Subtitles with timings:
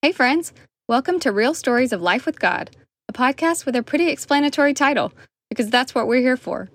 [0.00, 0.52] Hey, friends.
[0.86, 2.70] Welcome to Real Stories of Life with God,
[3.08, 5.12] a podcast with a pretty explanatory title,
[5.50, 6.68] because that's what we're here for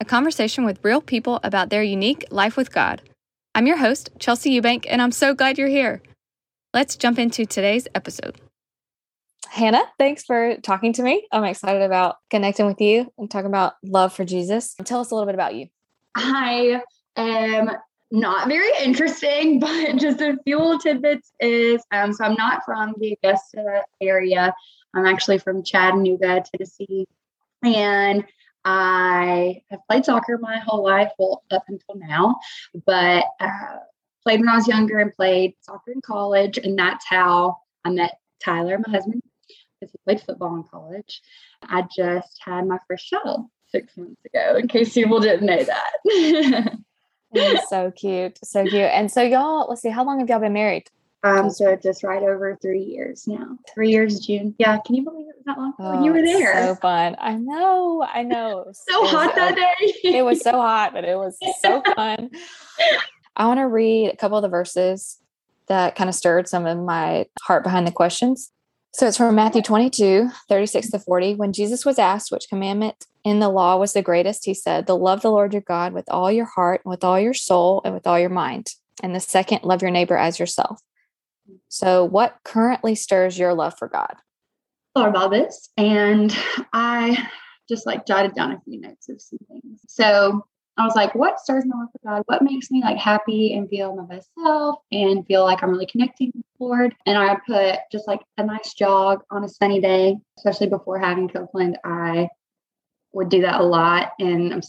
[0.00, 3.02] a conversation with real people about their unique life with God.
[3.54, 6.00] I'm your host, Chelsea Eubank, and I'm so glad you're here.
[6.72, 8.40] Let's jump into today's episode.
[9.50, 11.28] Hannah, thanks for talking to me.
[11.30, 14.74] I'm excited about connecting with you and talking about love for Jesus.
[14.82, 15.66] Tell us a little bit about you.
[16.16, 16.80] I
[17.16, 17.76] am um,
[18.12, 22.94] not very interesting, but just a few little tidbits is um, so I'm not from
[22.98, 24.54] the Augusta area.
[24.94, 27.08] I'm actually from Chattanooga, Tennessee.
[27.64, 28.24] And
[28.64, 32.38] I have played soccer my whole life, well, up until now,
[32.86, 33.78] but uh,
[34.22, 36.58] played when I was younger and played soccer in college.
[36.58, 39.22] And that's how I met Tyler, my husband,
[39.80, 41.22] because he played football in college.
[41.62, 46.78] I just had my first child six months ago, in case people didn't know that.
[47.68, 48.38] so cute.
[48.44, 48.74] So cute.
[48.74, 50.90] And so y'all, let's see, how long have y'all been married?
[51.24, 53.56] Um, so just right over three years now.
[53.72, 54.54] Three years June.
[54.58, 55.72] Yeah, can you believe it was that long?
[55.78, 56.66] Oh, you were there.
[56.66, 57.14] So fun.
[57.20, 58.02] I know.
[58.02, 58.72] I know.
[58.72, 59.94] so hot that day.
[60.18, 62.30] it was so hot, but it was so fun.
[63.36, 65.18] I want to read a couple of the verses
[65.68, 68.50] that kind of stirred some of my heart behind the questions.
[68.94, 71.36] So it's from Matthew 22, 36 to 40.
[71.36, 74.96] When Jesus was asked which commandment in the law was the greatest, he said, The
[74.96, 77.94] love the Lord your God with all your heart, and with all your soul, and
[77.94, 78.68] with all your mind.
[79.02, 80.78] And the second, love your neighbor as yourself.
[81.68, 84.14] So, what currently stirs your love for God?
[84.94, 86.36] Thought about this, and
[86.74, 87.26] I
[87.70, 89.80] just like jotted down a few notes of some things.
[89.88, 90.44] So,
[90.78, 92.22] I was like, what stirs my love for God?
[92.26, 95.86] What makes me like happy and feel my best self and feel like I'm really
[95.86, 96.94] connecting with the Lord?
[97.04, 101.28] And I put just like a nice jog on a sunny day, especially before having
[101.28, 101.78] Copeland.
[101.84, 102.28] I
[103.12, 104.12] would do that a lot.
[104.18, 104.62] And I'm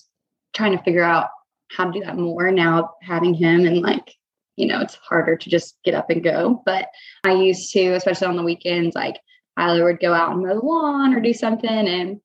[0.54, 1.30] trying to figure out
[1.72, 4.14] how to do that more now having him and like,
[4.58, 6.62] you know, it's harder to just get up and go.
[6.66, 6.90] But
[7.24, 9.20] I used to, especially on the weekends, like
[9.58, 12.20] Tyler would go out and mow the lawn or do something and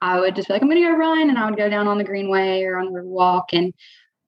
[0.00, 1.98] I would just be like, I'm gonna go run, and I would go down on
[1.98, 3.72] the greenway or on the walk and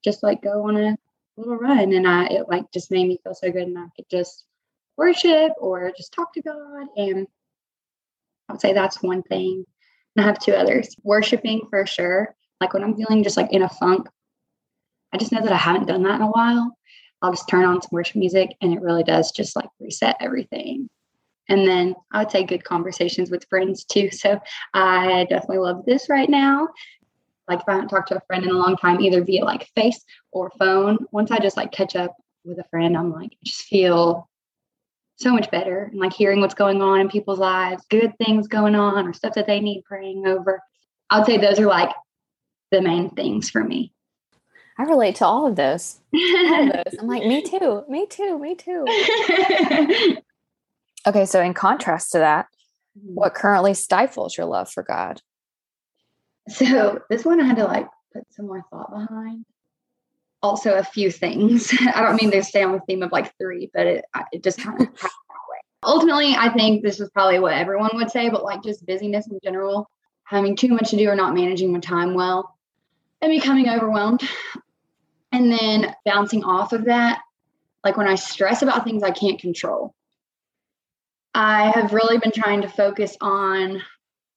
[0.05, 0.97] just like go on a
[1.37, 1.93] little run.
[1.93, 4.45] And I it like just made me feel so good and I could just
[4.97, 6.87] worship or just talk to God.
[6.97, 7.27] And
[8.49, 9.65] I would say that's one thing.
[10.17, 10.95] And I have two others.
[11.03, 12.35] Worshiping for sure.
[12.61, 14.09] Like when I'm feeling just like in a funk,
[15.13, 16.77] I just know that I haven't done that in a while.
[17.23, 20.89] I'll just turn on some worship music and it really does just like reset everything.
[21.51, 24.11] And then I would say good conversations with friends too.
[24.11, 24.41] So
[24.73, 26.69] I definitely love this right now.
[27.49, 29.69] Like if I haven't talked to a friend in a long time, either via like
[29.75, 33.63] face or phone, once I just like catch up with a friend, I'm like, just
[33.63, 34.31] feel
[35.17, 35.89] so much better.
[35.91, 39.35] And like hearing what's going on in people's lives, good things going on or stuff
[39.35, 40.63] that they need praying over.
[41.11, 41.91] I would say those are like
[42.71, 43.93] the main things for me.
[44.79, 45.99] I relate to all of those.
[46.15, 46.99] All of those.
[47.01, 48.87] I'm like, me too, me too, me too.
[51.07, 52.47] Okay, so in contrast to that,
[52.99, 53.15] mm-hmm.
[53.15, 55.21] what currently stifles your love for God?
[56.49, 59.45] So this one I had to like put some more thought behind.
[60.43, 61.73] Also, a few things.
[61.95, 64.59] I don't mean to stay on the theme of like three, but it it just
[64.59, 65.59] kind of that way.
[65.85, 69.39] Ultimately, I think this is probably what everyone would say, but like just busyness in
[69.45, 69.89] general,
[70.25, 72.57] having too much to do or not managing my time well,
[73.21, 74.23] and becoming overwhelmed.
[75.33, 77.21] And then bouncing off of that,
[77.85, 79.95] like when I stress about things I can't control,
[81.35, 83.83] I have really been trying to focus on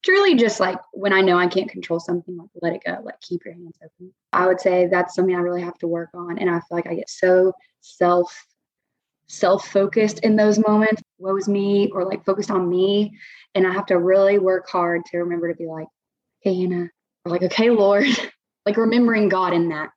[0.03, 3.19] truly just like when I know I can't control something, like let it go, like
[3.21, 4.13] keep your hands open.
[4.33, 6.37] I would say that's something I really have to work on.
[6.37, 8.45] And I feel like I get so self
[9.27, 11.01] self focused in those moments.
[11.17, 13.17] Woe is me, or like focused on me.
[13.55, 15.87] And I have to really work hard to remember to be like,
[16.41, 16.89] hey, Hannah,
[17.25, 18.05] or like, okay, Lord,
[18.65, 19.89] like remembering God in that.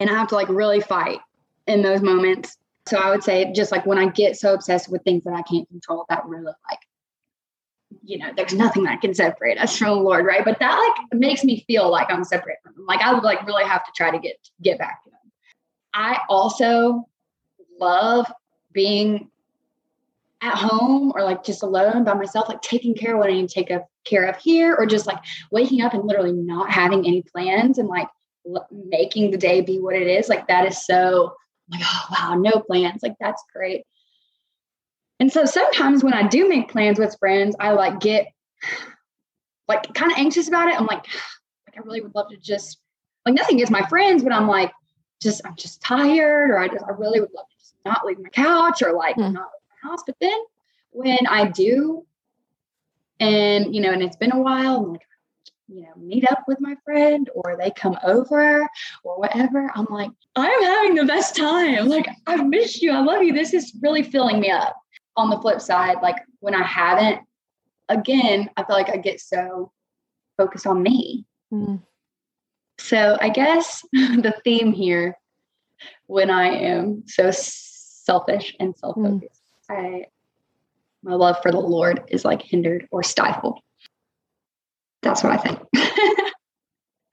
[0.00, 1.18] And I have to like really fight
[1.66, 2.56] in those moments
[2.88, 5.42] so I would say just like when I get so obsessed with things that I
[5.42, 6.78] can't control, that really like,
[8.02, 10.44] you know, there's nothing that can separate us from the Lord, right?
[10.44, 12.86] But that like makes me feel like I'm separate from him.
[12.86, 15.32] Like I would like really have to try to get get back to him.
[15.94, 17.08] I also
[17.80, 18.30] love
[18.72, 19.30] being
[20.40, 23.48] at home or like just alone by myself, like taking care of what I need
[23.48, 23.70] to take
[24.04, 25.18] care of here, or just like
[25.50, 28.08] waking up and literally not having any plans and like
[28.70, 30.28] making the day be what it is.
[30.28, 31.34] Like that is so
[31.70, 33.02] like, oh, wow, no plans.
[33.02, 33.84] Like, that's great.
[35.20, 38.28] And so sometimes when I do make plans with friends, I like get
[39.66, 40.80] like kind of anxious about it.
[40.80, 41.04] I'm like,
[41.66, 42.78] like, I really would love to just,
[43.26, 44.72] like, nothing against my friends, but I'm like,
[45.20, 48.18] just, I'm just tired, or I just, I really would love to just not leave
[48.20, 49.32] my couch or like mm.
[49.32, 50.02] not leave my house.
[50.06, 50.38] But then
[50.90, 52.06] when I do,
[53.20, 55.07] and, you know, and it's been a while, I'm like,
[55.68, 58.66] you know, meet up with my friend or they come over
[59.04, 61.88] or whatever, I'm like, I'm having the best time.
[61.88, 62.92] Like, I miss you.
[62.92, 63.32] I love you.
[63.32, 64.74] This is really filling me up.
[65.16, 67.20] on the flip side, like when I haven't,
[67.88, 69.72] again, I feel like I get so
[70.36, 71.26] focused on me.
[71.52, 71.82] Mm.
[72.78, 75.16] So I guess the theme here,
[76.06, 79.76] when I am so selfish and self-focused, mm.
[79.76, 80.06] I
[81.02, 83.60] my love for the Lord is like hindered or stifled.
[85.02, 85.58] That's what I think.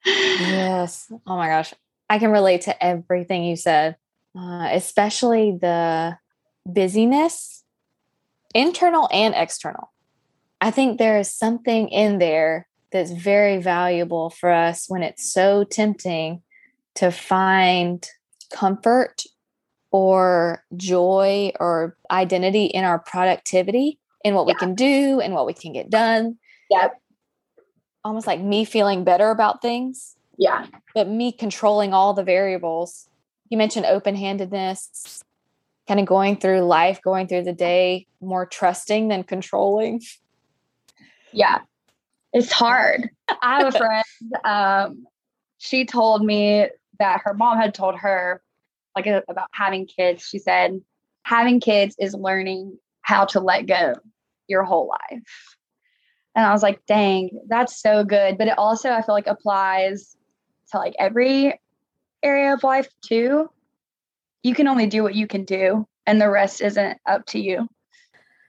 [0.04, 1.10] yes.
[1.26, 1.72] Oh my gosh.
[2.08, 3.96] I can relate to everything you said,
[4.38, 6.18] uh, especially the
[6.64, 7.64] busyness,
[8.54, 9.92] internal and external.
[10.60, 15.64] I think there is something in there that's very valuable for us when it's so
[15.64, 16.42] tempting
[16.94, 18.08] to find
[18.52, 19.22] comfort
[19.90, 24.54] or joy or identity in our productivity in what yeah.
[24.54, 26.38] we can do and what we can get done.
[26.70, 27.00] Yep.
[28.06, 30.14] Almost like me feeling better about things.
[30.38, 30.66] Yeah.
[30.94, 33.08] But me controlling all the variables.
[33.50, 35.24] You mentioned open handedness,
[35.88, 40.02] kind of going through life, going through the day, more trusting than controlling.
[41.32, 41.62] Yeah.
[42.32, 43.10] It's hard.
[43.42, 44.04] I have a friend,
[44.44, 45.06] um,
[45.58, 46.68] she told me
[47.00, 48.40] that her mom had told her
[48.94, 50.22] like about having kids.
[50.24, 50.80] She said,
[51.24, 53.94] having kids is learning how to let go
[54.46, 55.56] your whole life.
[56.36, 58.38] And I was like, dang, that's so good.
[58.38, 60.16] But it also, I feel like, applies
[60.70, 61.58] to like every
[62.22, 63.50] area of life too.
[64.42, 67.68] You can only do what you can do, and the rest isn't up to you.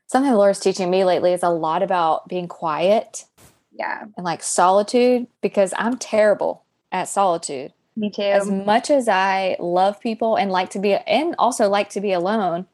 [0.06, 3.26] Something the Lord's teaching me lately is a lot about being quiet.
[3.72, 4.04] Yeah.
[4.16, 7.74] And like solitude, because I'm terrible at solitude.
[7.96, 8.22] Me too.
[8.22, 12.12] As much as I love people and like to be, and also like to be
[12.12, 12.68] alone,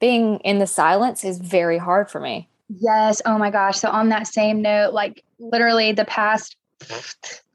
[0.00, 2.48] being in the silence is very hard for me.
[2.78, 3.20] Yes.
[3.26, 3.78] Oh my gosh.
[3.78, 6.56] So, on that same note, like literally the past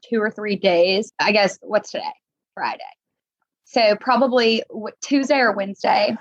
[0.08, 2.04] two or three days, I guess, what's today?
[2.54, 2.82] Friday.
[3.64, 4.62] So, probably
[5.00, 6.16] Tuesday or Wednesday,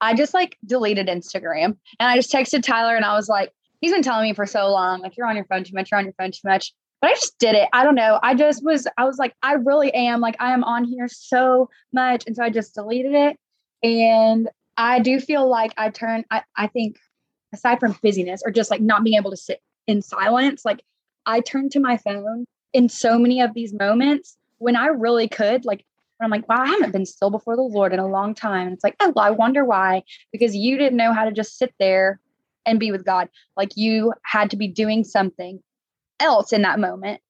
[0.00, 3.92] I just like deleted Instagram and I just texted Tyler and I was like, he's
[3.92, 6.04] been telling me for so long, like, you're on your phone too much, you're on
[6.04, 7.68] your phone too much but I just did it.
[7.72, 8.18] I don't know.
[8.22, 11.70] I just was, I was like, I really am like, I am on here so
[11.92, 12.24] much.
[12.26, 13.38] And so I just deleted it.
[13.82, 16.96] And I do feel like I turn, I, I think
[17.52, 20.82] aside from busyness or just like not being able to sit in silence, like
[21.26, 25.64] I turn to my phone in so many of these moments when I really could,
[25.64, 25.84] like,
[26.22, 28.66] I'm like, wow, I haven't been still before the Lord in a long time.
[28.66, 30.02] And it's like, oh, I wonder why.
[30.32, 32.20] Because you didn't know how to just sit there
[32.66, 33.30] and be with God.
[33.56, 35.62] Like you had to be doing something
[36.20, 37.22] else in that moment.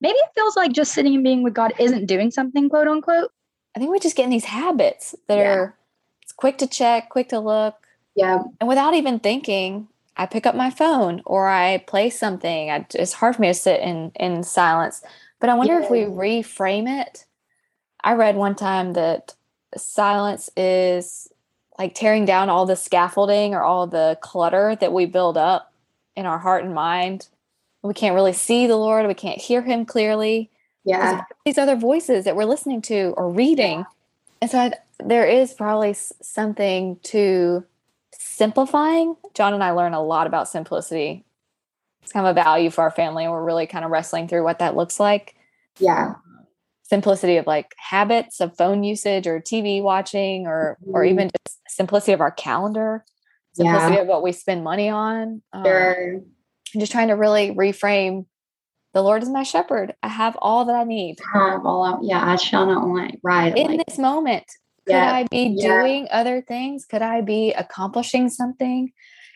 [0.00, 3.30] Maybe it feels like just sitting and being with God isn't doing something, quote unquote.
[3.76, 5.54] I think we just get in these habits that yeah.
[5.54, 5.78] are
[6.22, 7.83] it's quick to check, quick to look.
[8.14, 8.42] Yeah.
[8.60, 12.70] And without even thinking, I pick up my phone or I play something.
[12.70, 15.02] I, it's hard for me to sit in in silence.
[15.40, 15.84] But I wonder yeah.
[15.84, 17.24] if we reframe it.
[18.02, 19.34] I read one time that
[19.76, 21.28] silence is
[21.78, 25.72] like tearing down all the scaffolding or all the clutter that we build up
[26.14, 27.28] in our heart and mind
[27.84, 30.50] we can't really see the Lord, we can't hear him clearly.
[30.84, 31.22] Yeah.
[31.44, 33.80] These other voices that we're listening to or reading.
[33.80, 33.84] Yeah.
[34.40, 34.72] And so I,
[35.04, 37.64] there is probably something to
[38.34, 39.14] simplifying.
[39.34, 41.24] John and I learn a lot about simplicity.
[42.02, 44.44] It's kind of a value for our family, and we're really kind of wrestling through
[44.44, 45.36] what that looks like.
[45.78, 46.14] Yeah.
[46.82, 50.94] Simplicity of like habits of phone usage or TV watching or mm-hmm.
[50.94, 53.04] or even just simplicity of our calendar,
[53.54, 54.02] simplicity yeah.
[54.02, 55.40] of what we spend money on.
[55.64, 56.16] Sure.
[56.16, 56.26] Um,
[56.74, 58.26] I'm just trying to really reframe
[58.92, 59.94] the Lord is my shepherd.
[60.02, 61.18] I have all that I need.
[61.34, 63.56] I have all yeah, I shall not want right.
[63.56, 64.44] In like, this moment,
[64.86, 65.80] could yeah, I be yeah.
[65.80, 66.84] doing other things?
[66.84, 68.92] Could I be accomplishing something?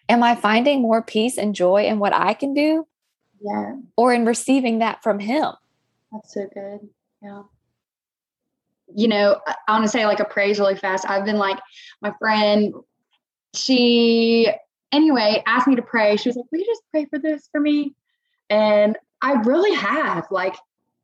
[0.09, 2.87] Am I finding more peace and joy in what I can do?
[3.40, 3.76] Yeah.
[3.97, 5.52] Or in receiving that from him?
[6.12, 6.88] That's so good.
[7.23, 7.43] Yeah.
[8.95, 11.09] You know, I want to say like a praise really fast.
[11.09, 11.59] I've been like
[12.00, 12.75] my friend,
[13.55, 14.50] she
[14.93, 16.17] anyway, asked me to pray.
[16.17, 17.95] She was like, Will you just pray for this for me?
[18.50, 20.57] And I really have like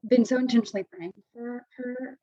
[0.07, 2.19] been so intentionally praying for her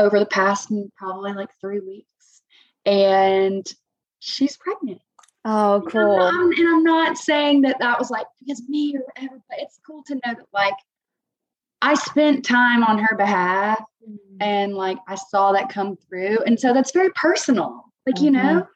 [0.00, 2.42] over the past probably like three weeks.
[2.86, 3.66] And
[4.18, 5.00] she's pregnant.
[5.44, 6.20] Oh, cool.
[6.20, 9.58] And I'm, and I'm not saying that that was like because me or whatever, but
[9.60, 10.74] it's cool to know that like
[11.82, 14.36] I spent time on her behalf mm-hmm.
[14.40, 16.38] and like I saw that come through.
[16.46, 17.84] And so that's very personal.
[18.06, 18.24] Like, mm-hmm.
[18.24, 18.66] you know,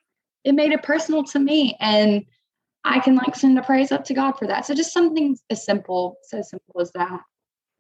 [0.45, 2.25] it made it personal to me and
[2.85, 4.67] I can like send a praise up to God for that.
[4.67, 7.21] So just something as simple, so simple as that.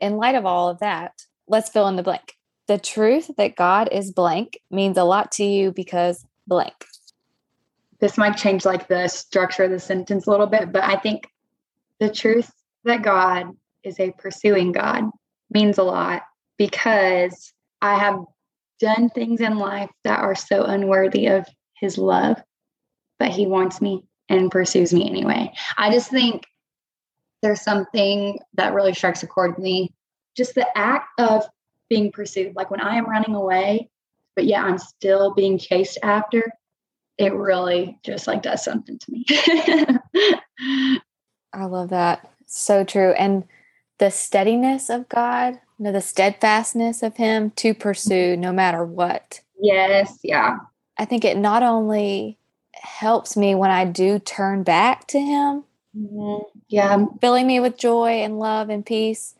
[0.01, 1.13] In light of all of that,
[1.47, 2.35] let's fill in the blank.
[2.66, 6.87] The truth that God is blank means a lot to you because blank.
[8.00, 11.28] This might change like the structure of the sentence a little bit, but I think
[12.00, 12.50] the truth
[12.85, 15.04] that God is a pursuing God
[15.50, 16.23] means a lot
[16.59, 18.25] because I have
[18.80, 21.47] done things in life that are so unworthy of
[21.78, 22.42] his love
[23.18, 25.52] but he wants me and pursues me anyway.
[25.76, 26.44] I just think
[27.42, 29.94] there's something that really strikes a chord with me.
[30.37, 31.44] Just the act of
[31.95, 33.89] being pursued, like when I am running away,
[34.35, 36.53] but yeah, I'm still being chased after.
[37.19, 39.25] It really just like does something to me.
[41.53, 42.29] I love that.
[42.47, 43.13] So true.
[43.13, 43.45] And
[43.99, 49.41] the steadiness of God, you know, the steadfastness of Him to pursue no matter what.
[49.61, 50.19] Yes.
[50.25, 50.57] Yeah.
[50.99, 52.39] I think it not only
[52.73, 55.63] helps me when I do turn back to Him.
[55.97, 56.43] Mm-hmm.
[56.69, 57.07] Yeah.
[57.21, 59.37] Filling me with joy and love and peace.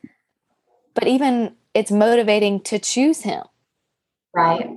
[0.95, 3.43] But even it's motivating to choose Him.
[4.33, 4.71] Right.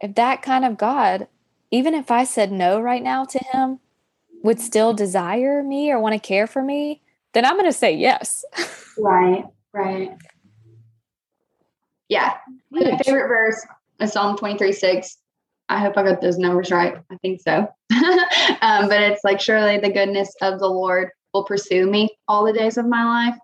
[0.00, 1.26] If that kind of God,
[1.70, 3.80] even if I said no right now to Him,
[4.42, 7.00] would still desire me or want to care for me,
[7.32, 8.44] then I'm going to say yes.
[8.98, 9.44] right.
[9.72, 10.10] Right.
[12.08, 12.34] Yeah.
[12.70, 13.64] My favorite verse
[14.00, 15.18] is Psalm 23 6.
[15.68, 16.96] I hope I got those numbers right.
[17.10, 17.60] I think so.
[18.60, 22.52] um, but it's like, surely the goodness of the Lord will pursue me all the
[22.52, 23.38] days of my life.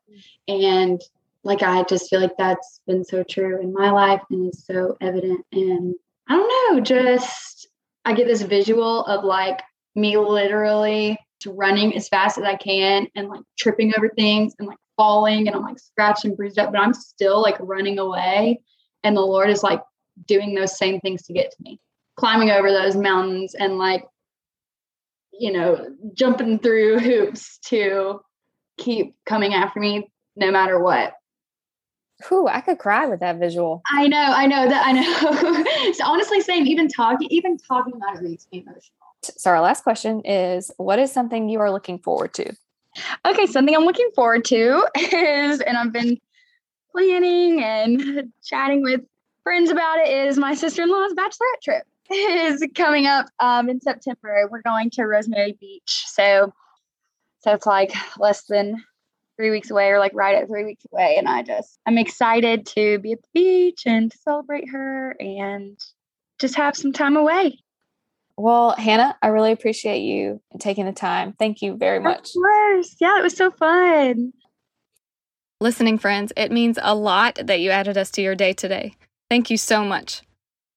[0.48, 1.00] And
[1.48, 4.98] like, I just feel like that's been so true in my life and is so
[5.00, 5.46] evident.
[5.50, 5.94] And
[6.28, 7.68] I don't know, just
[8.04, 9.62] I get this visual of like
[9.96, 14.76] me literally running as fast as I can and like tripping over things and like
[14.98, 18.60] falling and I'm like scratched and bruised up, but I'm still like running away.
[19.02, 19.82] And the Lord is like
[20.26, 21.80] doing those same things to get to me,
[22.16, 24.04] climbing over those mountains and like,
[25.32, 28.20] you know, jumping through hoops to
[28.76, 31.14] keep coming after me no matter what.
[32.26, 33.82] Whew, I could cry with that visual.
[33.90, 35.92] I know, I know that I know.
[35.92, 36.66] so honestly, same.
[36.66, 38.82] Even talking, even talking about it makes me emotional.
[39.22, 42.52] So our last question is: What is something you are looking forward to?
[43.24, 46.18] Okay, something I'm looking forward to is, and I've been
[46.90, 49.02] planning and chatting with
[49.44, 53.80] friends about it, is my sister in law's bachelorette trip is coming up um, in
[53.80, 54.48] September.
[54.50, 56.52] We're going to Rosemary Beach, so
[57.40, 58.82] so it's like less than
[59.38, 62.66] three weeks away, or like right at three weeks away, and I just I'm excited
[62.66, 65.78] to be at the beach and to celebrate her and
[66.38, 67.58] just have some time away.
[68.36, 71.34] Well, Hannah, I really appreciate you taking the time.
[71.38, 72.28] Thank you very much.
[72.28, 72.96] Of course.
[73.00, 74.32] Yeah, it was so fun.
[75.60, 78.94] Listening friends, it means a lot that you added us to your day today.
[79.28, 80.22] Thank you so much.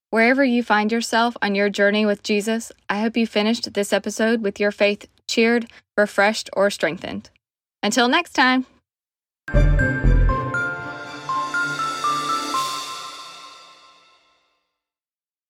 [0.10, 4.41] Wherever you find yourself on your journey with Jesus, I hope you finished this episode
[4.41, 7.30] with your faith cheered, refreshed, or strengthened.
[7.83, 8.65] Until next time.